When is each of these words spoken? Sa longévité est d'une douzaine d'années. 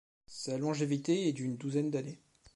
Sa 0.25 0.57
longévité 0.57 1.27
est 1.27 1.31
d'une 1.33 1.57
douzaine 1.57 1.91
d'années. 1.91 2.23